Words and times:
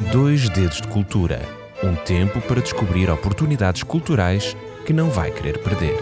Dois 0.00 0.48
Dedos 0.50 0.80
de 0.80 0.86
Cultura 0.86 1.42
um 1.82 1.94
tempo 1.96 2.40
para 2.40 2.60
descobrir 2.60 3.10
oportunidades 3.10 3.82
culturais 3.82 4.56
que 4.86 4.92
não 4.92 5.10
vai 5.10 5.32
querer 5.32 5.58
perder. 5.58 5.96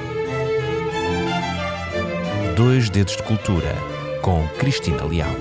Dois 2.54 2.90
Dedos 2.90 3.16
de 3.16 3.22
Cultura 3.22 3.74
com 4.20 4.46
Cristina 4.58 5.02
Leal. 5.02 5.34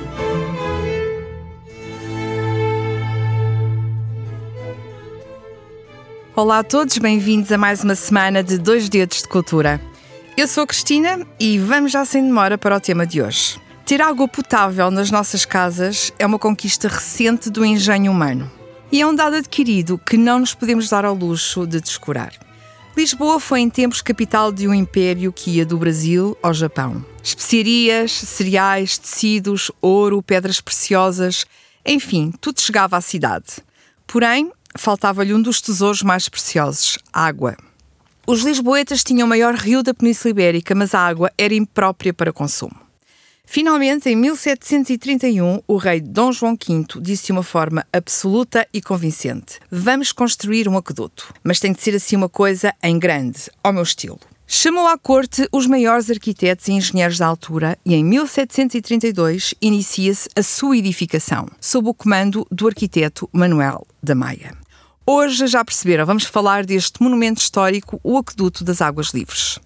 Olá 6.33 6.59
a 6.59 6.63
todos, 6.63 6.97
bem-vindos 6.97 7.51
a 7.51 7.57
mais 7.57 7.83
uma 7.83 7.95
semana 7.95 8.41
de 8.41 8.57
Dois 8.57 8.87
Dedos 8.87 9.21
de 9.21 9.27
Cultura. 9.27 9.81
Eu 10.37 10.47
sou 10.47 10.63
a 10.63 10.67
Cristina 10.67 11.27
e 11.37 11.57
vamos 11.57 11.91
já 11.91 12.05
sem 12.05 12.23
demora 12.23 12.57
para 12.57 12.77
o 12.77 12.79
tema 12.79 13.05
de 13.05 13.21
hoje. 13.21 13.64
Ter 13.85 14.01
água 14.01 14.27
potável 14.27 14.89
nas 14.89 15.11
nossas 15.11 15.45
casas 15.45 16.11
é 16.17 16.25
uma 16.25 16.39
conquista 16.39 16.87
recente 16.87 17.51
do 17.51 17.63
engenho 17.63 18.11
humano 18.11 18.51
e 18.91 18.99
é 18.99 19.05
um 19.05 19.13
dado 19.13 19.35
adquirido 19.35 19.99
que 19.99 20.17
não 20.17 20.39
nos 20.39 20.55
podemos 20.55 20.89
dar 20.89 21.05
ao 21.05 21.13
luxo 21.13 21.67
de 21.67 21.79
descurar. 21.79 22.33
Lisboa 22.97 23.39
foi 23.39 23.59
em 23.59 23.69
tempos 23.69 24.01
capital 24.01 24.51
de 24.51 24.67
um 24.67 24.73
império 24.73 25.31
que 25.31 25.51
ia 25.51 25.65
do 25.67 25.77
Brasil 25.77 26.35
ao 26.41 26.51
Japão. 26.51 27.05
Especiarias, 27.21 28.11
cereais, 28.11 28.97
tecidos, 28.97 29.69
ouro, 29.79 30.19
pedras 30.23 30.59
preciosas, 30.59 31.45
enfim, 31.85 32.33
tudo 32.41 32.59
chegava 32.61 32.97
à 32.97 33.01
cidade. 33.01 33.57
Porém, 34.07 34.51
faltava-lhe 34.75 35.31
um 35.31 35.41
dos 35.41 35.61
tesouros 35.61 36.01
mais 36.01 36.27
preciosos: 36.27 36.97
água. 37.13 37.55
Os 38.25 38.41
lisboetas 38.41 39.03
tinham 39.03 39.27
o 39.27 39.29
maior 39.29 39.53
rio 39.53 39.83
da 39.83 39.93
Península 39.93 40.31
Ibérica, 40.31 40.73
mas 40.73 40.95
a 40.95 41.05
água 41.05 41.31
era 41.37 41.53
imprópria 41.53 42.11
para 42.11 42.33
consumo. 42.33 42.84
Finalmente, 43.45 44.09
em 44.09 44.15
1731, 44.15 45.61
o 45.67 45.77
rei 45.77 46.01
Dom 46.01 46.31
João 46.31 46.53
V 46.55 46.85
disse 47.01 47.27
de 47.27 47.31
uma 47.31 47.43
forma 47.43 47.85
absoluta 47.93 48.67
e 48.73 48.81
convincente: 48.81 49.59
Vamos 49.71 50.11
construir 50.11 50.67
um 50.67 50.77
aqueduto, 50.77 51.33
mas 51.43 51.59
tem 51.59 51.71
de 51.71 51.81
ser 51.81 51.95
assim 51.95 52.15
uma 52.15 52.29
coisa 52.29 52.73
em 52.83 52.97
grande, 52.97 53.49
ao 53.63 53.71
meu 53.71 53.83
estilo. 53.83 54.19
Chamou 54.47 54.87
à 54.87 54.95
corte 54.95 55.47
os 55.51 55.65
maiores 55.65 56.09
arquitetos 56.09 56.67
e 56.67 56.73
engenheiros 56.73 57.17
da 57.17 57.25
altura 57.25 57.79
e 57.83 57.95
em 57.95 58.03
1732 58.03 59.55
inicia-se 59.59 60.29
a 60.35 60.43
sua 60.43 60.77
edificação, 60.77 61.47
sob 61.59 61.89
o 61.89 61.93
comando 61.95 62.45
do 62.51 62.67
arquiteto 62.67 63.27
Manuel 63.33 63.87
da 64.03 64.13
Maia. 64.13 64.55
Hoje 65.07 65.47
já 65.47 65.65
perceberam, 65.65 66.05
vamos 66.05 66.25
falar 66.25 66.63
deste 66.63 67.01
monumento 67.01 67.41
histórico, 67.41 67.99
o 68.03 68.17
Aqueduto 68.17 68.63
das 68.63 68.81
Águas 68.81 69.09
Livres. 69.13 69.59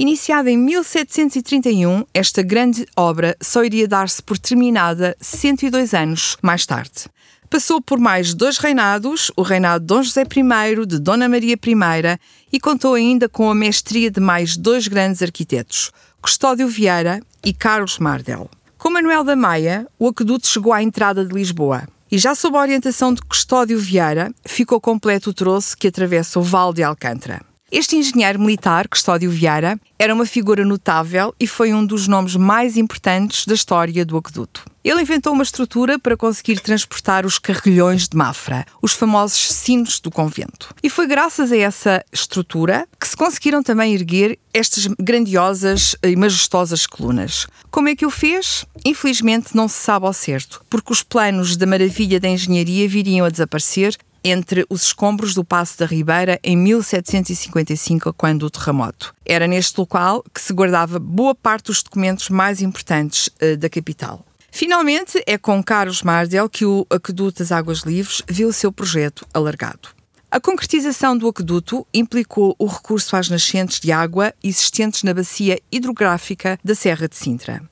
Iniciada 0.00 0.48
em 0.48 0.56
1731, 0.56 2.04
esta 2.14 2.40
grande 2.40 2.86
obra 2.96 3.36
só 3.42 3.64
iria 3.64 3.88
dar-se 3.88 4.22
por 4.22 4.38
terminada 4.38 5.16
102 5.20 5.92
anos 5.92 6.36
mais 6.40 6.64
tarde. 6.64 7.06
Passou 7.50 7.82
por 7.82 7.98
mais 7.98 8.32
dois 8.32 8.58
reinados, 8.58 9.32
o 9.36 9.42
reinado 9.42 9.80
de 9.80 9.86
Dom 9.88 10.02
José 10.04 10.22
I, 10.22 10.86
de 10.86 11.00
Dona 11.00 11.28
Maria 11.28 11.54
I, 11.54 12.18
e 12.52 12.60
contou 12.60 12.94
ainda 12.94 13.28
com 13.28 13.50
a 13.50 13.54
mestria 13.56 14.08
de 14.08 14.20
mais 14.20 14.56
dois 14.56 14.86
grandes 14.86 15.20
arquitetos, 15.20 15.90
Custódio 16.22 16.68
Vieira 16.68 17.20
e 17.44 17.52
Carlos 17.52 17.98
Mardel. 17.98 18.48
Com 18.78 18.90
Manuel 18.90 19.24
da 19.24 19.34
Maia, 19.34 19.88
o 19.98 20.06
aqueduto 20.06 20.46
chegou 20.46 20.72
à 20.72 20.80
entrada 20.80 21.24
de 21.24 21.34
Lisboa. 21.34 21.88
E 22.08 22.18
já 22.18 22.36
sob 22.36 22.56
a 22.56 22.60
orientação 22.60 23.12
de 23.12 23.20
Custódio 23.22 23.76
Vieira, 23.76 24.32
ficou 24.46 24.80
completo 24.80 25.30
o 25.30 25.34
troço 25.34 25.76
que 25.76 25.88
atravessa 25.88 26.38
o 26.38 26.42
Val 26.42 26.72
de 26.72 26.84
Alcântara. 26.84 27.47
Este 27.70 27.96
engenheiro 27.96 28.40
militar, 28.40 28.88
Custódio 28.88 29.30
Vieira, 29.30 29.78
era 29.98 30.14
uma 30.14 30.24
figura 30.24 30.64
notável 30.64 31.34
e 31.38 31.46
foi 31.46 31.74
um 31.74 31.84
dos 31.84 32.08
nomes 32.08 32.34
mais 32.34 32.78
importantes 32.78 33.44
da 33.44 33.52
história 33.52 34.06
do 34.06 34.16
aqueduto. 34.16 34.64
Ele 34.82 35.02
inventou 35.02 35.34
uma 35.34 35.42
estrutura 35.42 35.98
para 35.98 36.16
conseguir 36.16 36.60
transportar 36.60 37.26
os 37.26 37.38
carrilhões 37.38 38.08
de 38.08 38.16
Mafra, 38.16 38.64
os 38.80 38.94
famosos 38.94 39.52
sinos 39.52 40.00
do 40.00 40.10
convento. 40.10 40.74
E 40.82 40.88
foi 40.88 41.06
graças 41.06 41.52
a 41.52 41.56
essa 41.58 42.02
estrutura 42.10 42.88
que 42.98 43.06
se 43.06 43.14
conseguiram 43.14 43.62
também 43.62 43.92
erguer 43.92 44.38
estas 44.54 44.86
grandiosas 44.98 45.94
e 46.02 46.16
majestosas 46.16 46.86
colunas. 46.86 47.46
Como 47.70 47.90
é 47.90 47.94
que 47.94 48.06
o 48.06 48.10
fez? 48.10 48.64
Infelizmente 48.82 49.54
não 49.54 49.68
se 49.68 49.76
sabe 49.76 50.06
ao 50.06 50.14
certo, 50.14 50.64
porque 50.70 50.90
os 50.90 51.02
planos 51.02 51.54
da 51.54 51.66
maravilha 51.66 52.18
da 52.18 52.28
engenharia 52.28 52.88
viriam 52.88 53.26
a 53.26 53.30
desaparecer 53.30 53.94
entre 54.22 54.64
os 54.68 54.82
escombros 54.82 55.34
do 55.34 55.44
Passo 55.44 55.78
da 55.78 55.86
Ribeira 55.86 56.38
em 56.42 56.56
1755, 56.56 58.12
quando 58.12 58.44
o 58.44 58.50
terremoto. 58.50 59.14
Era 59.24 59.46
neste 59.46 59.78
local 59.78 60.24
que 60.32 60.40
se 60.40 60.52
guardava 60.52 60.98
boa 60.98 61.34
parte 61.34 61.66
dos 61.66 61.82
documentos 61.82 62.28
mais 62.28 62.60
importantes 62.60 63.28
uh, 63.28 63.56
da 63.56 63.68
capital. 63.68 64.24
Finalmente, 64.50 65.22
é 65.26 65.36
com 65.38 65.62
Carlos 65.62 66.02
Mardel 66.02 66.48
que 66.48 66.64
o 66.64 66.86
Aqueduto 66.90 67.40
das 67.40 67.52
Águas 67.52 67.80
Livres 67.80 68.22
viu 68.28 68.48
o 68.48 68.52
seu 68.52 68.72
projeto 68.72 69.26
alargado. 69.32 69.90
A 70.30 70.38
concretização 70.38 71.16
do 71.16 71.26
aqueduto 71.26 71.86
implicou 71.92 72.54
o 72.58 72.66
recurso 72.66 73.16
às 73.16 73.30
nascentes 73.30 73.80
de 73.80 73.90
água 73.90 74.34
existentes 74.44 75.02
na 75.02 75.14
bacia 75.14 75.58
hidrográfica 75.72 76.58
da 76.62 76.74
Serra 76.74 77.08
de 77.08 77.16
Sintra. 77.16 77.62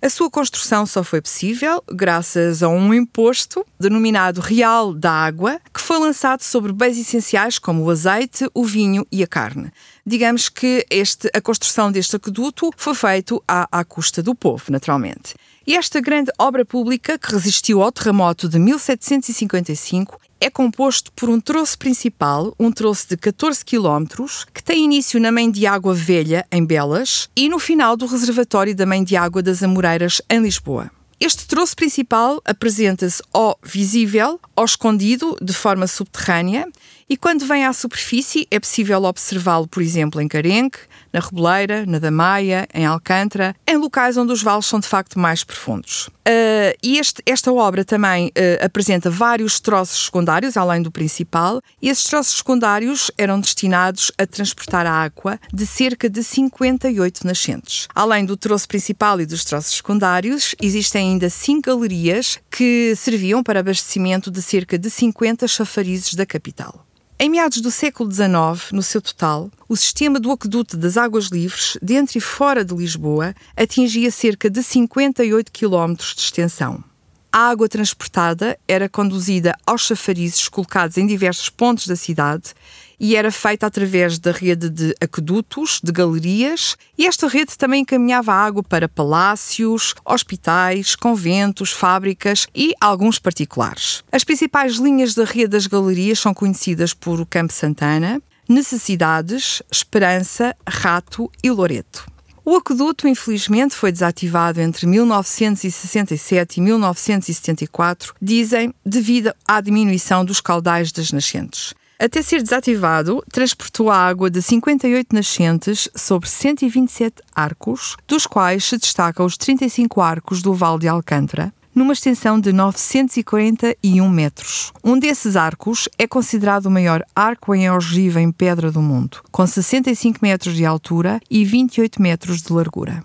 A 0.00 0.08
sua 0.08 0.30
construção 0.30 0.86
só 0.86 1.02
foi 1.02 1.20
possível 1.20 1.82
graças 1.90 2.62
a 2.62 2.68
um 2.68 2.94
imposto 2.94 3.66
denominado 3.80 4.40
Real 4.40 4.94
da 4.94 5.10
Água, 5.10 5.60
que 5.74 5.80
foi 5.80 5.98
lançado 5.98 6.40
sobre 6.42 6.72
bens 6.72 6.96
essenciais 6.96 7.58
como 7.58 7.82
o 7.82 7.90
azeite, 7.90 8.48
o 8.54 8.64
vinho 8.64 9.04
e 9.10 9.24
a 9.24 9.26
carne. 9.26 9.72
Digamos 10.06 10.48
que 10.48 10.86
este, 10.88 11.28
a 11.34 11.40
construção 11.40 11.90
deste 11.90 12.14
aqueduto 12.14 12.70
foi 12.76 12.94
feito 12.94 13.42
à, 13.46 13.66
à 13.72 13.84
custa 13.84 14.22
do 14.22 14.36
povo, 14.36 14.66
naturalmente. 14.70 15.34
E 15.68 15.76
esta 15.76 16.00
grande 16.00 16.32
obra 16.38 16.64
pública, 16.64 17.18
que 17.18 17.30
resistiu 17.30 17.82
ao 17.82 17.92
terremoto 17.92 18.48
de 18.48 18.58
1755, 18.58 20.18
é 20.40 20.48
composto 20.48 21.12
por 21.12 21.28
um 21.28 21.38
troço 21.38 21.78
principal, 21.78 22.54
um 22.58 22.72
troço 22.72 23.06
de 23.10 23.18
14 23.18 23.62
km, 23.66 24.24
que 24.54 24.64
tem 24.64 24.82
início 24.82 25.20
na 25.20 25.30
Mãe 25.30 25.50
de 25.50 25.66
Água 25.66 25.92
Velha, 25.92 26.46
em 26.50 26.64
Belas, 26.64 27.28
e 27.36 27.50
no 27.50 27.58
final 27.58 27.98
do 27.98 28.06
reservatório 28.06 28.74
da 28.74 28.86
Mãe 28.86 29.04
de 29.04 29.14
Água 29.14 29.42
das 29.42 29.62
Amoreiras, 29.62 30.22
em 30.30 30.40
Lisboa. 30.40 30.90
Este 31.20 31.46
troço 31.46 31.76
principal 31.76 32.40
apresenta-se 32.46 33.22
ao 33.30 33.58
visível, 33.62 34.40
ao 34.56 34.64
escondido, 34.64 35.36
de 35.42 35.52
forma 35.52 35.86
subterrânea, 35.86 36.66
e 37.08 37.16
quando 37.16 37.46
vem 37.46 37.64
à 37.64 37.72
superfície 37.72 38.46
é 38.50 38.60
possível 38.60 39.04
observá-lo, 39.04 39.66
por 39.66 39.82
exemplo, 39.82 40.20
em 40.20 40.28
Carenque, 40.28 40.78
na 41.10 41.20
Reboleira, 41.20 41.86
na 41.86 41.98
Damaia, 41.98 42.68
em 42.74 42.84
Alcântara, 42.84 43.56
em 43.66 43.76
locais 43.78 44.18
onde 44.18 44.30
os 44.32 44.42
vales 44.42 44.66
são 44.66 44.78
de 44.78 44.86
facto 44.86 45.18
mais 45.18 45.42
profundos. 45.42 46.08
Uh, 46.08 46.76
e 46.82 46.98
este, 46.98 47.22
esta 47.24 47.50
obra 47.50 47.82
também 47.82 48.26
uh, 48.28 48.64
apresenta 48.64 49.08
vários 49.08 49.58
troços 49.58 50.04
secundários, 50.04 50.58
além 50.58 50.82
do 50.82 50.92
principal, 50.92 51.62
e 51.80 51.88
esses 51.88 52.04
troços 52.04 52.36
secundários 52.36 53.10
eram 53.16 53.40
destinados 53.40 54.12
a 54.18 54.26
transportar 54.26 54.84
a 54.84 54.92
água 54.92 55.40
de 55.50 55.66
cerca 55.66 56.10
de 56.10 56.22
58 56.22 57.26
nascentes. 57.26 57.88
Além 57.94 58.26
do 58.26 58.36
troço 58.36 58.68
principal 58.68 59.18
e 59.18 59.24
dos 59.24 59.44
troços 59.44 59.76
secundários, 59.76 60.54
existem 60.60 61.12
ainda 61.12 61.30
cinco 61.30 61.70
galerias 61.70 62.38
que 62.50 62.94
serviam 62.94 63.42
para 63.42 63.60
abastecimento 63.60 64.30
de 64.30 64.42
cerca 64.42 64.78
de 64.78 64.90
50 64.90 65.48
chafarizes 65.48 66.12
da 66.12 66.26
capital. 66.26 66.84
Em 67.20 67.28
meados 67.28 67.60
do 67.60 67.68
século 67.68 68.08
XIX, 68.08 68.70
no 68.70 68.80
seu 68.80 69.02
total, 69.02 69.50
o 69.68 69.76
sistema 69.76 70.20
do 70.20 70.30
aqueduto 70.30 70.76
das 70.76 70.96
águas 70.96 71.26
livres, 71.26 71.76
dentro 71.82 72.16
e 72.16 72.20
fora 72.20 72.64
de 72.64 72.72
Lisboa, 72.72 73.34
atingia 73.56 74.08
cerca 74.12 74.48
de 74.48 74.62
58 74.62 75.50
km 75.50 75.94
de 75.96 76.20
extensão. 76.20 76.84
A 77.32 77.48
água 77.48 77.68
transportada 77.68 78.56
era 78.68 78.88
conduzida 78.88 79.56
aos 79.66 79.82
chafarizes 79.82 80.48
colocados 80.48 80.96
em 80.96 81.08
diversos 81.08 81.50
pontos 81.50 81.88
da 81.88 81.96
cidade 81.96 82.54
e 82.98 83.16
era 83.16 83.30
feita 83.30 83.66
através 83.66 84.18
da 84.18 84.32
rede 84.32 84.68
de 84.68 84.94
aquedutos, 85.00 85.80
de 85.82 85.92
galerias, 85.92 86.76
e 86.96 87.06
esta 87.06 87.28
rede 87.28 87.56
também 87.56 87.82
encaminhava 87.82 88.32
água 88.32 88.62
para 88.62 88.88
palácios, 88.88 89.94
hospitais, 90.04 90.96
conventos, 90.96 91.70
fábricas 91.70 92.46
e 92.54 92.74
alguns 92.80 93.18
particulares. 93.18 94.02
As 94.10 94.24
principais 94.24 94.76
linhas 94.76 95.14
da 95.14 95.24
rede 95.24 95.48
das 95.48 95.66
galerias 95.66 96.18
são 96.18 96.34
conhecidas 96.34 96.92
por 96.92 97.24
Campo 97.26 97.52
Santana, 97.52 98.20
Necessidades, 98.48 99.62
Esperança, 99.70 100.56
Rato 100.66 101.30
e 101.42 101.50
Loreto. 101.50 102.06
O 102.50 102.56
aqueduto, 102.56 103.06
infelizmente, 103.06 103.74
foi 103.74 103.92
desativado 103.92 104.58
entre 104.58 104.86
1967 104.86 106.56
e 106.56 106.60
1974, 106.62 108.14
dizem, 108.22 108.72
devido 108.82 109.34
à 109.46 109.60
diminuição 109.60 110.24
dos 110.24 110.40
caudais 110.40 110.90
das 110.90 111.12
nascentes. 111.12 111.74
Até 112.00 112.22
ser 112.22 112.44
desativado, 112.44 113.24
transportou 113.32 113.90
água 113.90 114.30
de 114.30 114.40
58 114.40 115.12
nascentes 115.12 115.88
sobre 115.96 116.28
127 116.28 117.20
arcos, 117.34 117.96
dos 118.06 118.24
quais 118.24 118.64
se 118.64 118.78
destacam 118.78 119.26
os 119.26 119.36
35 119.36 120.00
arcos 120.00 120.40
do 120.40 120.54
Val 120.54 120.78
de 120.78 120.86
Alcântara, 120.86 121.52
numa 121.74 121.92
extensão 121.92 122.38
de 122.38 122.52
941 122.52 124.08
metros. 124.08 124.72
Um 124.84 124.96
desses 124.96 125.34
arcos 125.34 125.88
é 125.98 126.06
considerado 126.06 126.66
o 126.66 126.70
maior 126.70 127.02
arco 127.16 127.52
em 127.52 127.68
ogiva 127.68 128.20
em 128.20 128.30
pedra 128.30 128.70
do 128.70 128.80
mundo, 128.80 129.20
com 129.32 129.44
65 129.44 130.20
metros 130.22 130.54
de 130.54 130.64
altura 130.64 131.20
e 131.28 131.44
28 131.44 132.00
metros 132.00 132.42
de 132.42 132.52
largura. 132.52 133.02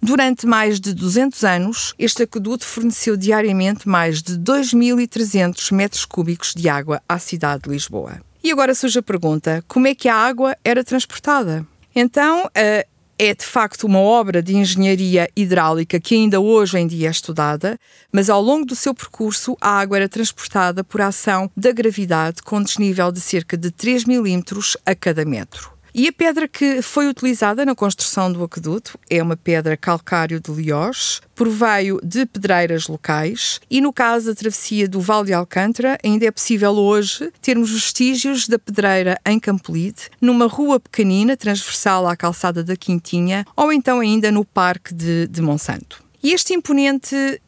Durante 0.00 0.46
mais 0.46 0.78
de 0.78 0.94
200 0.94 1.42
anos, 1.42 1.94
este 1.98 2.22
aqueduto 2.22 2.64
forneceu 2.64 3.16
diariamente 3.16 3.88
mais 3.88 4.22
de 4.22 4.38
2.300 4.38 5.72
metros 5.72 6.04
cúbicos 6.04 6.54
de 6.54 6.68
água 6.68 7.02
à 7.08 7.18
cidade 7.18 7.64
de 7.64 7.70
Lisboa. 7.70 8.20
E 8.46 8.52
agora 8.52 8.76
surge 8.76 9.00
a 9.00 9.02
pergunta: 9.02 9.64
como 9.66 9.88
é 9.88 9.94
que 9.96 10.08
a 10.08 10.14
água 10.14 10.56
era 10.64 10.84
transportada? 10.84 11.66
Então, 11.92 12.48
eh, 12.54 12.86
é 13.18 13.34
de 13.34 13.44
facto 13.44 13.88
uma 13.88 13.98
obra 13.98 14.40
de 14.40 14.54
engenharia 14.54 15.28
hidráulica 15.34 15.98
que 15.98 16.14
ainda 16.14 16.38
hoje 16.38 16.78
em 16.78 16.86
dia 16.86 17.08
é 17.08 17.10
estudada, 17.10 17.76
mas 18.12 18.30
ao 18.30 18.40
longo 18.40 18.64
do 18.64 18.76
seu 18.76 18.94
percurso 18.94 19.56
a 19.60 19.80
água 19.80 19.96
era 19.96 20.08
transportada 20.08 20.84
por 20.84 21.00
ação 21.00 21.50
da 21.56 21.72
gravidade 21.72 22.40
com 22.40 22.62
desnível 22.62 23.10
de 23.10 23.20
cerca 23.20 23.56
de 23.56 23.72
3 23.72 24.04
milímetros 24.04 24.76
a 24.86 24.94
cada 24.94 25.24
metro. 25.24 25.75
E 25.98 26.08
a 26.08 26.12
pedra 26.12 26.46
que 26.46 26.82
foi 26.82 27.08
utilizada 27.08 27.64
na 27.64 27.74
construção 27.74 28.30
do 28.30 28.44
aqueduto 28.44 28.98
é 29.08 29.22
uma 29.22 29.34
pedra 29.34 29.78
calcário 29.78 30.38
de 30.38 30.52
Liós, 30.52 31.22
proveio 31.34 31.98
de 32.04 32.26
pedreiras 32.26 32.86
locais 32.86 33.62
e, 33.70 33.80
no 33.80 33.94
caso 33.94 34.26
da 34.26 34.34
travessia 34.34 34.86
do 34.86 35.00
Val 35.00 35.24
de 35.24 35.32
Alcântara, 35.32 35.98
ainda 36.04 36.26
é 36.26 36.30
possível 36.30 36.72
hoje 36.72 37.32
termos 37.40 37.70
vestígios 37.70 38.46
da 38.46 38.58
pedreira 38.58 39.18
em 39.24 39.40
Campolide, 39.40 40.10
numa 40.20 40.46
rua 40.46 40.78
pequenina 40.78 41.34
transversal 41.34 42.06
à 42.06 42.14
calçada 42.14 42.62
da 42.62 42.76
Quintinha 42.76 43.46
ou 43.56 43.72
então 43.72 44.00
ainda 44.00 44.30
no 44.30 44.44
Parque 44.44 44.92
de, 44.92 45.26
de 45.28 45.40
Monsanto. 45.40 46.04
E 46.22 46.32
este 46.32 46.52
imponente 46.52 47.40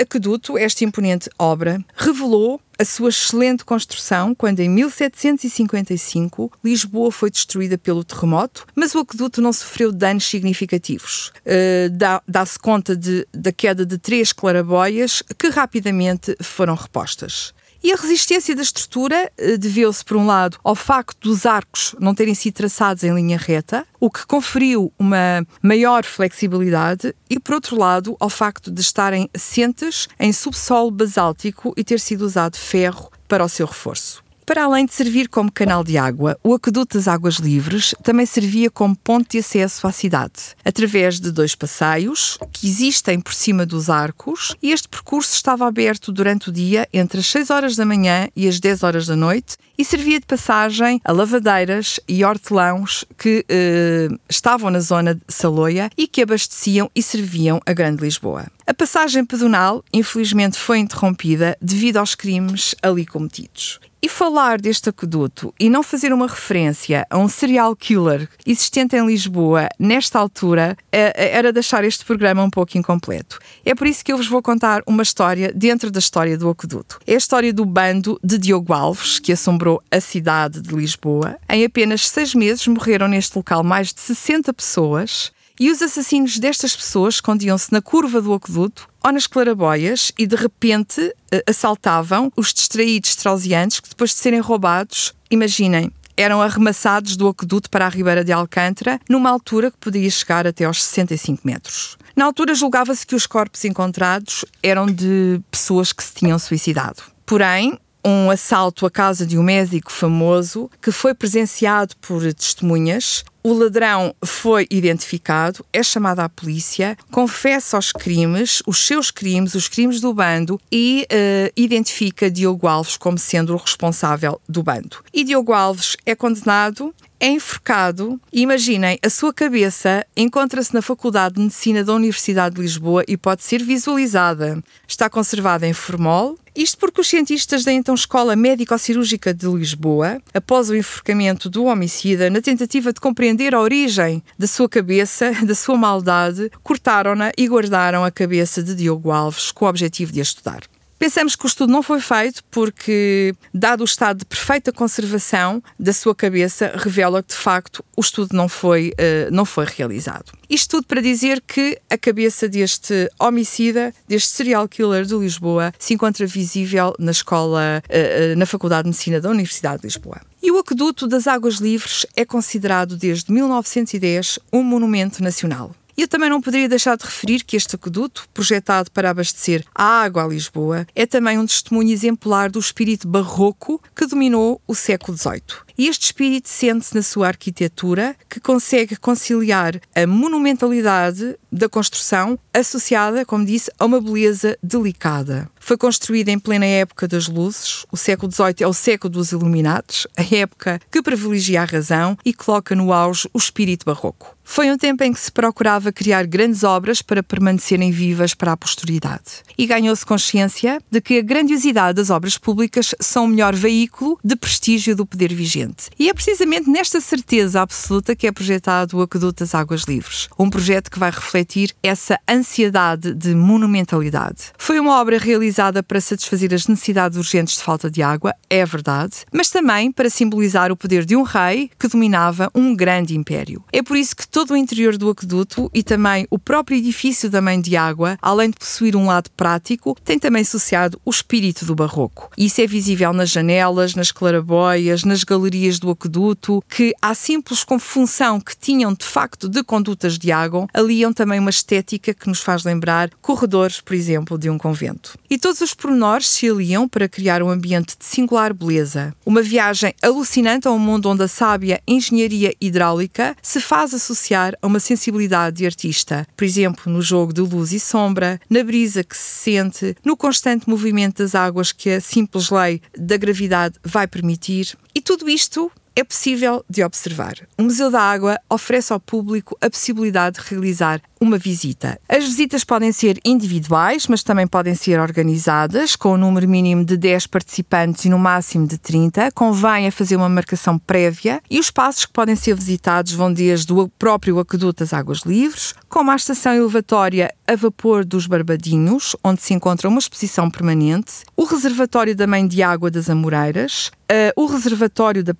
aqueduto, 0.00 0.56
esta 0.58 0.84
imponente 0.84 1.28
obra, 1.38 1.82
revelou 1.94 2.60
a 2.78 2.84
sua 2.84 3.08
excelente 3.08 3.64
construção 3.64 4.34
quando, 4.34 4.60
em 4.60 4.68
1755, 4.68 6.52
Lisboa 6.64 7.10
foi 7.12 7.30
destruída 7.30 7.78
pelo 7.78 8.04
terremoto, 8.04 8.66
mas 8.74 8.94
o 8.94 9.00
aqueduto 9.00 9.40
não 9.40 9.52
sofreu 9.52 9.92
danos 9.92 10.24
significativos. 10.24 11.32
Uh, 11.46 12.20
Dá-se 12.26 12.58
conta 12.58 12.96
de, 12.96 13.26
da 13.32 13.52
queda 13.52 13.86
de 13.86 13.98
três 13.98 14.32
clarabóias 14.32 15.22
que 15.38 15.48
rapidamente 15.48 16.36
foram 16.42 16.74
repostas. 16.74 17.54
E 17.84 17.92
a 17.92 17.96
resistência 17.96 18.56
da 18.56 18.62
estrutura 18.62 19.30
eh, 19.36 19.58
deveu-se, 19.58 20.02
por 20.02 20.16
um 20.16 20.24
lado, 20.24 20.58
ao 20.64 20.74
facto 20.74 21.18
dos 21.20 21.44
arcos 21.44 21.94
não 22.00 22.14
terem 22.14 22.34
sido 22.34 22.54
traçados 22.54 23.04
em 23.04 23.14
linha 23.14 23.36
reta, 23.36 23.86
o 24.00 24.10
que 24.10 24.26
conferiu 24.26 24.90
uma 24.98 25.46
maior 25.62 26.02
flexibilidade, 26.02 27.14
e, 27.28 27.38
por 27.38 27.56
outro 27.56 27.78
lado, 27.78 28.16
ao 28.18 28.30
facto 28.30 28.70
de 28.70 28.80
estarem 28.80 29.28
assentes 29.34 30.08
em 30.18 30.32
subsolo 30.32 30.90
basáltico 30.90 31.74
e 31.76 31.84
ter 31.84 32.00
sido 32.00 32.22
usado 32.22 32.56
ferro 32.56 33.12
para 33.28 33.44
o 33.44 33.48
seu 33.50 33.66
reforço. 33.66 34.23
Para 34.46 34.64
além 34.64 34.84
de 34.84 34.92
servir 34.92 35.28
como 35.28 35.50
canal 35.50 35.82
de 35.82 35.96
água, 35.96 36.38
o 36.44 36.52
Aqueduto 36.52 36.98
das 36.98 37.08
Águas 37.08 37.36
Livres 37.36 37.94
também 38.02 38.26
servia 38.26 38.70
como 38.70 38.94
ponto 38.94 39.30
de 39.30 39.38
acesso 39.38 39.86
à 39.86 39.92
cidade, 39.92 40.54
através 40.62 41.18
de 41.18 41.30
dois 41.30 41.54
passeios 41.54 42.38
que 42.52 42.68
existem 42.68 43.18
por 43.20 43.32
cima 43.32 43.64
dos 43.64 43.88
arcos, 43.88 44.54
e 44.62 44.70
este 44.70 44.86
percurso 44.86 45.34
estava 45.34 45.66
aberto 45.66 46.12
durante 46.12 46.50
o 46.50 46.52
dia 46.52 46.86
entre 46.92 47.20
as 47.20 47.26
6 47.26 47.48
horas 47.48 47.74
da 47.74 47.86
manhã 47.86 48.28
e 48.36 48.46
as 48.46 48.60
10 48.60 48.82
horas 48.82 49.06
da 49.06 49.16
noite 49.16 49.56
e 49.78 49.84
servia 49.84 50.20
de 50.20 50.26
passagem 50.26 51.00
a 51.02 51.10
lavadeiras 51.10 51.98
e 52.06 52.22
hortelãos 52.22 53.04
que 53.16 53.46
eh, 53.48 54.08
estavam 54.28 54.70
na 54.70 54.80
zona 54.80 55.14
de 55.14 55.22
Saloia 55.26 55.88
e 55.96 56.06
que 56.06 56.22
abasteciam 56.22 56.90
e 56.94 57.02
serviam 57.02 57.60
a 57.64 57.72
Grande 57.72 58.02
Lisboa. 58.02 58.46
A 58.66 58.74
passagem 58.74 59.24
pedonal, 59.24 59.82
infelizmente, 59.92 60.58
foi 60.58 60.78
interrompida 60.78 61.56
devido 61.60 61.96
aos 61.96 62.14
crimes 62.14 62.74
ali 62.82 63.04
cometidos. 63.04 63.80
E 64.04 64.08
falar 64.10 64.60
deste 64.60 64.90
aqueduto 64.90 65.54
e 65.58 65.70
não 65.70 65.82
fazer 65.82 66.12
uma 66.12 66.26
referência 66.26 67.06
a 67.08 67.16
um 67.16 67.26
serial 67.26 67.74
killer 67.74 68.28
existente 68.46 68.94
em 68.94 69.06
Lisboa 69.06 69.66
nesta 69.78 70.18
altura 70.18 70.76
era 70.92 71.50
deixar 71.50 71.84
este 71.84 72.04
programa 72.04 72.42
um 72.42 72.50
pouco 72.50 72.76
incompleto. 72.76 73.38
É 73.64 73.74
por 73.74 73.86
isso 73.86 74.04
que 74.04 74.12
eu 74.12 74.18
vos 74.18 74.28
vou 74.28 74.42
contar 74.42 74.82
uma 74.86 75.02
história 75.02 75.50
dentro 75.54 75.90
da 75.90 76.00
história 76.00 76.36
do 76.36 76.50
aqueduto. 76.50 77.00
É 77.06 77.14
a 77.14 77.16
história 77.16 77.50
do 77.50 77.64
bando 77.64 78.20
de 78.22 78.36
Diogo 78.36 78.74
Alves, 78.74 79.18
que 79.18 79.32
assombrou 79.32 79.82
a 79.90 79.98
cidade 80.02 80.60
de 80.60 80.74
Lisboa. 80.74 81.38
Em 81.48 81.64
apenas 81.64 82.06
seis 82.06 82.34
meses 82.34 82.66
morreram 82.66 83.08
neste 83.08 83.34
local 83.34 83.64
mais 83.64 83.90
de 83.90 84.02
60 84.02 84.52
pessoas 84.52 85.32
e 85.58 85.70
os 85.70 85.80
assassinos 85.80 86.38
destas 86.38 86.74
pessoas 86.74 87.14
escondiam-se 87.14 87.72
na 87.72 87.80
curva 87.80 88.20
do 88.20 88.32
aqueduto 88.34 88.88
ou 89.02 89.12
nas 89.12 89.26
clarabóias 89.26 90.12
e 90.18 90.26
de 90.26 90.36
repente 90.36 91.14
eh, 91.30 91.44
assaltavam 91.48 92.32
os 92.36 92.52
distraídos 92.52 93.14
trauseantes 93.16 93.80
que 93.80 93.88
depois 93.88 94.10
de 94.10 94.16
serem 94.16 94.40
roubados, 94.40 95.14
imaginem, 95.30 95.90
eram 96.16 96.40
arremessados 96.40 97.16
do 97.16 97.28
aqueduto 97.28 97.68
para 97.68 97.86
a 97.86 97.88
Ribeira 97.88 98.24
de 98.24 98.32
Alcântara 98.32 99.00
numa 99.08 99.30
altura 99.30 99.70
que 99.70 99.78
podia 99.78 100.08
chegar 100.10 100.46
até 100.46 100.64
aos 100.64 100.82
65 100.82 101.42
metros. 101.44 101.96
Na 102.16 102.24
altura 102.24 102.54
julgava-se 102.54 103.06
que 103.06 103.14
os 103.14 103.26
corpos 103.26 103.64
encontrados 103.64 104.44
eram 104.62 104.86
de 104.86 105.40
pessoas 105.50 105.92
que 105.92 106.02
se 106.02 106.14
tinham 106.14 106.38
suicidado. 106.38 107.02
Porém, 107.26 107.78
um 108.04 108.30
assalto 108.30 108.86
à 108.86 108.90
casa 108.90 109.26
de 109.26 109.38
um 109.38 109.42
médico 109.42 109.90
famoso 109.90 110.70
que 110.80 110.92
foi 110.92 111.14
presenciado 111.14 111.96
por 111.96 112.20
testemunhas. 112.34 113.24
O 113.46 113.52
ladrão 113.52 114.14
foi 114.24 114.66
identificado, 114.70 115.66
é 115.70 115.82
chamado 115.82 116.20
à 116.20 116.30
polícia, 116.30 116.96
confessa 117.10 117.78
os 117.78 117.92
crimes, 117.92 118.62
os 118.66 118.78
seus 118.78 119.10
crimes, 119.10 119.54
os 119.54 119.68
crimes 119.68 120.00
do 120.00 120.14
bando 120.14 120.58
e 120.72 121.06
uh, 121.12 121.52
identifica 121.54 122.30
Diogo 122.30 122.66
Alves 122.66 122.96
como 122.96 123.18
sendo 123.18 123.52
o 123.52 123.58
responsável 123.58 124.40
do 124.48 124.62
bando. 124.62 125.04
E 125.12 125.22
Diogo 125.22 125.52
Alves 125.52 125.94
é 126.06 126.14
condenado 126.14 126.94
é 127.24 127.28
enforcado. 127.28 128.20
Imaginem, 128.30 128.98
a 129.02 129.08
sua 129.08 129.32
cabeça 129.32 130.06
encontra-se 130.14 130.74
na 130.74 130.82
Faculdade 130.82 131.36
de 131.36 131.40
Medicina 131.40 131.82
da 131.82 131.94
Universidade 131.94 132.56
de 132.56 132.60
Lisboa 132.60 133.02
e 133.08 133.16
pode 133.16 133.42
ser 133.42 133.62
visualizada. 133.62 134.62
Está 134.86 135.08
conservada 135.08 135.66
em 135.66 135.72
formol. 135.72 136.38
Isto 136.54 136.76
porque 136.76 137.00
os 137.00 137.08
cientistas 137.08 137.64
da 137.64 137.72
então 137.72 137.94
Escola 137.94 138.36
Médico-Cirúrgica 138.36 139.32
de 139.32 139.46
Lisboa, 139.46 140.20
após 140.34 140.68
o 140.68 140.76
enforcamento 140.76 141.48
do 141.48 141.64
homicida, 141.64 142.28
na 142.28 142.42
tentativa 142.42 142.92
de 142.92 143.00
compreender 143.00 143.54
a 143.54 143.60
origem 143.60 144.22
da 144.38 144.46
sua 144.46 144.68
cabeça, 144.68 145.32
da 145.46 145.54
sua 145.54 145.78
maldade, 145.78 146.50
cortaram-na 146.62 147.32
e 147.38 147.48
guardaram 147.48 148.04
a 148.04 148.10
cabeça 148.10 148.62
de 148.62 148.74
Diogo 148.74 149.10
Alves 149.10 149.50
com 149.50 149.64
o 149.64 149.68
objetivo 149.68 150.12
de 150.12 150.20
a 150.20 150.22
estudar. 150.22 150.60
Pensamos 150.98 151.36
que 151.36 151.44
o 151.44 151.48
estudo 151.48 151.72
não 151.72 151.82
foi 151.82 152.00
feito 152.00 152.42
porque, 152.50 153.34
dado 153.52 153.82
o 153.82 153.84
estado 153.84 154.18
de 154.18 154.24
perfeita 154.24 154.72
conservação 154.72 155.62
da 155.78 155.92
sua 155.92 156.14
cabeça, 156.14 156.72
revela 156.76 157.22
que 157.22 157.30
de 157.30 157.38
facto 157.38 157.84
o 157.96 158.00
estudo 158.00 158.34
não 158.34 158.48
foi, 158.48 158.90
uh, 158.90 159.32
não 159.32 159.44
foi 159.44 159.66
realizado. 159.66 160.32
Isto 160.48 160.76
tudo 160.76 160.86
para 160.86 161.00
dizer 161.00 161.42
que 161.46 161.78
a 161.90 161.98
cabeça 161.98 162.48
deste 162.48 163.10
homicida, 163.18 163.92
deste 164.08 164.30
serial 164.30 164.68
killer 164.68 165.04
de 165.04 165.14
Lisboa, 165.14 165.72
se 165.78 165.94
encontra 165.94 166.26
visível 166.26 166.94
na 166.98 167.10
escola, 167.10 167.82
uh, 167.88 168.38
na 168.38 168.46
Faculdade 168.46 168.84
de 168.84 168.88
Medicina 168.90 169.20
da 169.20 169.30
Universidade 169.30 169.82
de 169.82 169.86
Lisboa. 169.86 170.20
E 170.42 170.50
o 170.50 170.58
Aqueduto 170.58 171.06
das 171.06 171.26
Águas 171.26 171.54
Livres 171.54 172.06
é 172.14 172.24
considerado 172.24 172.96
desde 172.96 173.32
1910 173.32 174.38
um 174.52 174.62
monumento 174.62 175.22
nacional. 175.22 175.74
E 175.96 176.02
eu 176.02 176.08
também 176.08 176.28
não 176.28 176.40
poderia 176.40 176.68
deixar 176.68 176.96
de 176.96 177.04
referir 177.04 177.44
que 177.44 177.56
este 177.56 177.76
aqueduto, 177.76 178.26
projetado 178.34 178.90
para 178.90 179.10
abastecer 179.10 179.64
a 179.74 180.02
água 180.02 180.24
a 180.24 180.28
Lisboa, 180.28 180.86
é 180.94 181.06
também 181.06 181.38
um 181.38 181.46
testemunho 181.46 181.92
exemplar 181.92 182.50
do 182.50 182.58
espírito 182.58 183.06
barroco 183.06 183.80
que 183.94 184.06
dominou 184.06 184.60
o 184.66 184.74
século 184.74 185.16
XVIII. 185.16 185.42
E 185.76 185.88
este 185.88 186.04
espírito 186.04 186.48
sente-se 186.48 186.94
na 186.94 187.02
sua 187.02 187.28
arquitetura, 187.28 188.16
que 188.28 188.40
consegue 188.40 188.96
conciliar 188.96 189.80
a 189.94 190.06
monumentalidade 190.06 191.36
da 191.50 191.68
construção, 191.68 192.38
associada, 192.52 193.24
como 193.24 193.44
disse, 193.44 193.70
a 193.78 193.84
uma 193.84 194.00
beleza 194.00 194.56
delicada. 194.62 195.50
Foi 195.66 195.78
construída 195.78 196.30
em 196.30 196.38
plena 196.38 196.66
época 196.66 197.08
das 197.08 197.26
luzes, 197.26 197.86
o 197.90 197.96
século 197.96 198.30
XVIII 198.30 198.56
é 198.60 198.66
o 198.66 198.74
século 198.74 199.10
dos 199.10 199.32
iluminados, 199.32 200.06
a 200.14 200.22
época 200.36 200.78
que 200.92 201.00
privilegia 201.00 201.62
a 201.62 201.64
razão 201.64 202.18
e 202.22 202.34
coloca 202.34 202.74
no 202.74 202.92
auge 202.92 203.26
o 203.32 203.38
espírito 203.38 203.86
barroco. 203.86 204.36
Foi 204.46 204.70
um 204.70 204.76
tempo 204.76 205.02
em 205.02 205.10
que 205.10 205.18
se 205.18 205.32
procurava 205.32 205.90
criar 205.90 206.26
grandes 206.26 206.64
obras 206.64 207.00
para 207.00 207.22
permanecerem 207.22 207.90
vivas 207.90 208.34
para 208.34 208.52
a 208.52 208.56
posteridade. 208.58 209.42
E 209.56 209.66
ganhou-se 209.66 210.04
consciência 210.04 210.82
de 210.90 211.00
que 211.00 211.18
a 211.18 211.22
grandiosidade 211.22 211.96
das 211.96 212.10
obras 212.10 212.36
públicas 212.36 212.94
são 213.00 213.24
o 213.24 213.28
melhor 213.28 213.54
veículo 213.54 214.18
de 214.22 214.36
prestígio 214.36 214.94
do 214.94 215.06
poder 215.06 215.32
vigente. 215.32 215.88
E 215.98 216.10
é 216.10 216.12
precisamente 216.12 216.68
nesta 216.68 217.00
certeza 217.00 217.62
absoluta 217.62 218.14
que 218.14 218.26
é 218.26 218.32
projetado 218.32 218.98
o 218.98 219.02
Aqueduto 219.02 219.42
das 219.42 219.54
Águas 219.54 219.84
Livres, 219.84 220.28
um 220.38 220.50
projeto 220.50 220.90
que 220.90 220.98
vai 220.98 221.10
refletir 221.10 221.74
essa 221.82 222.20
ansiedade 222.28 223.14
de 223.14 223.34
monumentalidade. 223.34 224.52
Foi 224.58 224.78
uma 224.78 225.00
obra 225.00 225.18
realizada 225.18 225.53
para 225.86 226.00
satisfazer 226.00 226.52
as 226.52 226.66
necessidades 226.66 227.16
urgentes 227.16 227.56
de 227.56 227.62
falta 227.62 227.90
de 227.90 228.02
água, 228.02 228.34
é 228.50 228.64
verdade, 228.64 229.24
mas 229.32 229.50
também 229.50 229.92
para 229.92 230.10
simbolizar 230.10 230.72
o 230.72 230.76
poder 230.76 231.04
de 231.04 231.16
um 231.16 231.22
rei 231.22 231.70
que 231.78 231.88
dominava 231.88 232.50
um 232.54 232.74
grande 232.74 233.16
império. 233.16 233.62
É 233.72 233.82
por 233.82 233.96
isso 233.96 234.16
que 234.16 234.26
todo 234.26 234.52
o 234.52 234.56
interior 234.56 234.96
do 234.96 235.10
aqueduto 235.10 235.70
e 235.72 235.82
também 235.82 236.26
o 236.30 236.38
próprio 236.38 236.76
edifício 236.76 237.30
da 237.30 237.40
Mãe 237.40 237.60
de 237.60 237.76
Água, 237.76 238.18
além 238.20 238.50
de 238.50 238.56
possuir 238.56 238.96
um 238.96 239.06
lado 239.06 239.30
prático, 239.30 239.96
tem 240.04 240.18
também 240.18 240.42
associado 240.42 241.00
o 241.04 241.10
espírito 241.10 241.64
do 241.64 241.74
barroco. 241.74 242.30
Isso 242.36 242.60
é 242.60 242.66
visível 242.66 243.12
nas 243.12 243.30
janelas, 243.30 243.94
nas 243.94 244.10
clarabóias, 244.10 245.04
nas 245.04 245.24
galerias 245.24 245.78
do 245.78 245.90
aqueduto, 245.90 246.62
que 246.68 246.94
há 247.00 247.14
simples 247.14 247.62
com 247.64 247.78
função 247.78 248.40
que 248.40 248.56
tinham 248.56 248.92
de 248.92 249.04
facto 249.04 249.48
de 249.48 249.62
condutas 249.62 250.18
de 250.18 250.32
água, 250.32 250.66
aliam 250.72 251.12
também 251.12 251.38
uma 251.38 251.50
estética 251.50 252.12
que 252.12 252.28
nos 252.28 252.40
faz 252.40 252.64
lembrar 252.64 253.10
corredores, 253.20 253.80
por 253.80 253.94
exemplo, 253.94 254.38
de 254.38 254.50
um 254.50 254.58
convento. 254.58 255.18
E 255.30 255.38
todos 255.44 255.60
os 255.60 255.74
pormenores 255.74 256.26
se 256.26 256.48
aliam 256.48 256.88
para 256.88 257.06
criar 257.06 257.42
um 257.42 257.50
ambiente 257.50 257.98
de 257.98 258.04
singular 258.06 258.54
beleza. 258.54 259.14
Uma 259.26 259.42
viagem 259.42 259.92
alucinante 260.02 260.66
a 260.66 260.70
um 260.70 260.78
mundo 260.78 261.10
onde 261.10 261.22
a 261.22 261.28
sábia 261.28 261.82
engenharia 261.86 262.54
hidráulica 262.58 263.36
se 263.42 263.60
faz 263.60 263.92
associar 263.92 264.56
a 264.62 264.66
uma 264.66 264.80
sensibilidade 264.80 265.58
de 265.58 265.66
artista, 265.66 266.26
por 266.34 266.46
exemplo, 266.46 266.90
no 266.90 267.02
jogo 267.02 267.30
de 267.30 267.42
luz 267.42 267.72
e 267.72 267.78
sombra, 267.78 268.40
na 268.48 268.64
brisa 268.64 269.04
que 269.04 269.14
se 269.14 269.42
sente, 269.42 269.94
no 270.02 270.16
constante 270.16 270.66
movimento 270.66 271.18
das 271.18 271.34
águas 271.34 271.72
que 271.72 271.90
a 271.90 272.00
simples 272.00 272.48
lei 272.48 272.80
da 272.96 273.18
gravidade 273.18 273.74
vai 273.84 274.06
permitir. 274.06 274.74
E 274.94 275.00
tudo 275.02 275.28
isto 275.28 275.70
é 275.96 276.02
possível 276.02 276.64
de 276.68 276.82
observar. 276.82 277.34
O 277.58 277.62
Museu 277.62 277.90
da 277.90 278.00
Água 278.00 278.38
oferece 278.50 278.92
ao 278.92 279.00
público 279.00 279.56
a 279.60 279.70
possibilidade 279.70 280.40
de 280.40 280.48
realizar 280.48 281.00
uma 281.20 281.38
visita. 281.38 281.98
As 282.08 282.24
visitas 282.24 282.64
podem 282.64 282.92
ser 282.92 283.18
individuais, 283.24 284.06
mas 284.06 284.22
também 284.22 284.46
podem 284.46 284.74
ser 284.74 285.00
organizadas, 285.00 285.96
com 285.96 286.10
o 286.10 286.14
um 286.14 286.18
número 286.18 286.48
mínimo 286.48 286.84
de 286.84 286.96
10 286.96 287.28
participantes 287.28 288.04
e 288.04 288.08
no 288.08 288.18
máximo 288.18 288.66
de 288.66 288.76
30. 288.76 289.30
Convém 289.32 289.86
a 289.86 289.92
fazer 289.92 290.16
uma 290.16 290.28
marcação 290.28 290.78
prévia 290.78 291.40
e 291.50 291.58
os 291.58 291.70
passos 291.70 292.04
que 292.04 292.12
podem 292.12 292.36
ser 292.36 292.54
visitados 292.54 293.12
vão 293.12 293.32
desde 293.32 293.72
o 293.72 293.88
próprio 293.88 294.38
aqueduto 294.38 294.84
das 294.84 294.92
Águas 294.92 295.20
Livres, 295.20 295.74
como 295.88 296.10
a 296.10 296.16
estação 296.16 296.52
elevatória 296.52 297.32
a 297.46 297.56
vapor 297.56 298.04
dos 298.04 298.26
Barbadinhos, 298.26 299.16
onde 299.22 299.40
se 299.40 299.54
encontra 299.54 299.88
uma 299.88 299.98
exposição 299.98 300.50
permanente, 300.50 301.12
o 301.36 301.44
reservatório 301.44 302.14
da 302.14 302.26
Mãe 302.26 302.46
de 302.46 302.62
Água 302.62 302.90
das 302.90 303.08
Amoreiras, 303.08 303.90
uh, 304.10 304.42
o 304.42 304.46
reservatório 304.46 305.22
da 305.22 305.34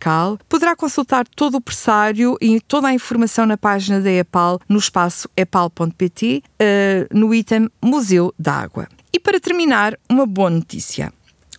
Patriarcal. 0.00 0.38
Poderá 0.48 0.74
consultar 0.74 1.26
todo 1.28 1.58
o 1.58 1.60
pressário 1.60 2.36
e 2.40 2.60
toda 2.60 2.88
a 2.88 2.94
informação 2.94 3.44
na 3.46 3.56
página 3.56 4.00
da 4.00 4.10
EPAL 4.10 4.58
no 4.68 4.78
espaço 4.78 5.28
epal.pt, 5.36 6.42
uh, 6.42 7.16
no 7.16 7.34
item 7.34 7.68
Museu 7.82 8.34
da 8.38 8.54
Água. 8.54 8.88
E 9.12 9.20
para 9.20 9.38
terminar, 9.38 9.96
uma 10.08 10.26
boa 10.26 10.50
notícia. 10.50 11.12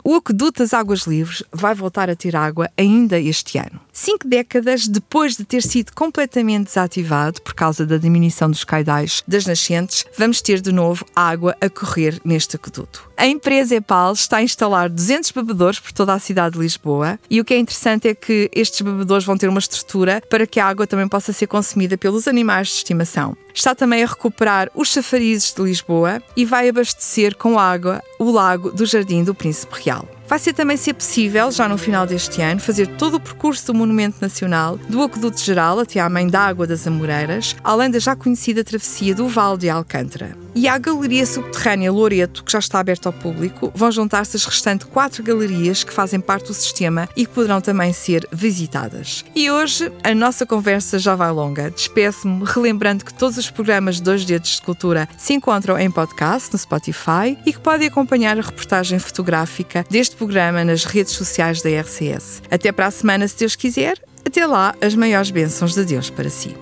O 0.04 0.16
Aqueduto 0.16 0.64
das 0.64 0.74
Águas 0.74 1.02
Livres 1.02 1.44
vai 1.54 1.76
voltar 1.76 2.10
a 2.10 2.16
ter 2.16 2.36
água 2.36 2.68
ainda 2.76 3.20
este 3.20 3.60
ano. 3.60 3.80
Cinco 3.94 4.28
décadas 4.28 4.88
depois 4.88 5.36
de 5.36 5.44
ter 5.44 5.62
sido 5.62 5.92
completamente 5.94 6.68
desativado 6.68 7.42
por 7.42 7.54
causa 7.54 7.86
da 7.86 7.98
diminuição 7.98 8.50
dos 8.50 8.64
caidais 8.64 9.22
das 9.28 9.46
nascentes, 9.46 10.06
vamos 10.18 10.42
ter 10.42 10.62
de 10.62 10.72
novo 10.72 11.06
água 11.14 11.56
a 11.60 11.70
correr 11.70 12.20
neste 12.24 12.56
aqueduto. 12.56 13.12
A 13.18 13.28
empresa 13.28 13.76
EPAL 13.76 14.14
está 14.14 14.38
a 14.38 14.44
instalar 14.44 14.90
200 14.90 15.32
bebedores 15.32 15.80
por 15.80 15.92
toda 15.92 16.14
a 16.14 16.20
cidade 16.20 16.54
de 16.54 16.62
Lisboa 16.62 17.20
e 17.30 17.42
o 17.42 17.46
que 17.46 17.54
é 17.54 17.58
interessante 17.58 18.08
é 18.08 18.16
que 18.16 18.50
estes 18.56 18.82
bebedores 18.82 19.26
vão 19.26 19.38
ter 19.38 19.50
uma 19.50 19.60
estrutura 19.60 20.22
para 20.30 20.48
que 20.48 20.60
a 20.60 20.66
água 20.66 20.88
também 20.88 21.08
possa 21.08 21.34
ser 21.34 21.48
consumida 21.48 21.98
pelos 21.98 22.28
animais 22.28 22.70
de 22.70 22.76
estimação. 22.76 23.36
Está 23.54 23.76
também 23.76 24.04
a 24.04 24.08
recuperar 24.08 24.72
os 24.74 24.88
chafarizes 24.88 25.54
de 25.54 25.62
Lisboa 25.62 26.24
e 26.36 26.46
vai 26.46 26.70
abastecer 26.70 27.36
com 27.36 27.60
água 27.60 28.02
o 28.18 28.32
lago 28.32 28.72
do 28.72 28.86
Jardim 28.86 29.24
do 29.24 29.36
Príncipe 29.36 29.84
Real. 29.84 30.08
Vai 30.32 30.40
ser 30.40 30.54
também 30.54 30.78
ser 30.78 30.94
possível, 30.94 31.52
já 31.52 31.68
no 31.68 31.78
final 31.78 32.08
deste 32.08 32.42
ano, 32.42 32.62
fazer 32.62 32.88
todo 32.88 33.16
o 33.16 33.20
percurso 33.20 33.68
do 33.68 33.74
Monumento 33.74 34.20
Nacional, 34.22 34.78
do 34.78 35.04
Aqueduto 35.04 35.38
Geral 35.38 35.78
até 35.78 36.00
à 36.00 36.10
Mãe 36.10 36.26
d'Água 36.26 36.66
das 36.66 36.88
Amoreiras, 36.88 37.54
além 37.62 37.92
da 37.92 38.00
já 38.00 38.16
conhecida 38.16 38.64
travessia 38.64 39.14
do 39.14 39.28
Vale 39.28 39.58
de 39.58 39.70
Alcântara. 39.70 40.38
E 40.54 40.68
à 40.68 40.78
Galeria 40.78 41.26
Subterrânea 41.26 41.92
Loreto, 41.92 42.44
que 42.44 42.52
já 42.52 42.60
está 42.60 42.80
aberta 42.80 43.08
ao 43.08 43.14
público, 43.14 43.72
vão 43.74 43.92
juntar-se 43.92 44.36
as 44.36 44.46
restantes 44.46 44.88
quatro 44.88 45.24
galerias 45.24 45.84
que 45.84 45.94
fazem 45.94 46.20
parte 46.20 46.48
do 46.48 46.54
sistema 46.54 47.08
e 47.16 47.26
que 47.26 47.34
poderão 47.34 47.62
também 47.62 47.94
ser 47.94 48.28
visitadas. 48.32 49.24
E 49.34 49.50
hoje 49.50 49.92
a 50.04 50.14
nossa 50.14 50.46
conversa 50.46 51.00
já 51.00 51.16
vai 51.16 51.32
longa. 51.32 51.72
Despeço-me 51.72 52.44
relembrando 52.46 53.06
que 53.06 53.14
todos 53.14 53.38
os 53.38 53.50
programas 53.50 53.96
de 53.96 54.04
Dois 54.04 54.26
Dedos 54.26 54.58
de 54.58 54.62
Cultura 54.62 55.08
se 55.18 55.34
encontram 55.34 55.80
em 55.80 55.90
podcast 55.90 56.52
no 56.52 56.60
Spotify 56.60 57.38
e 57.46 57.54
que 57.54 57.60
podem 57.60 57.88
acompanhar 57.88 58.38
a 58.38 58.42
reportagem 58.42 59.00
fotográfica 59.00 59.86
deste 59.90 60.18
programa 60.22 60.64
nas 60.64 60.86
redes 60.86 61.14
sociais 61.14 61.62
da 61.62 61.70
RCS. 61.70 62.44
Até 62.50 62.72
para 62.72 62.88
a 62.88 62.92
semana, 62.92 63.28
se 63.28 63.38
Deus 63.38 63.56
quiser. 63.56 63.98
Até 64.24 64.46
lá, 64.46 64.76
as 64.80 64.94
maiores 64.94 65.32
bênçãos 65.32 65.74
de 65.74 65.84
Deus 65.84 66.10
para 66.10 66.30
si. 66.30 66.56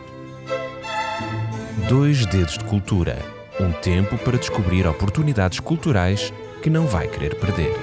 Dois 1.87 2.25
Dedos 2.25 2.57
de 2.57 2.63
Cultura 2.63 3.17
um 3.59 3.71
tempo 3.73 4.17
para 4.17 4.37
descobrir 4.37 4.87
oportunidades 4.87 5.59
culturais 5.59 6.33
que 6.63 6.69
não 6.69 6.87
vai 6.87 7.07
querer 7.07 7.35
perder. 7.35 7.73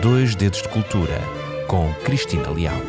Dois 0.00 0.36
Dedos 0.36 0.62
de 0.62 0.68
Cultura, 0.68 1.20
com 1.66 1.92
Cristina 2.04 2.50
Leal. 2.50 2.80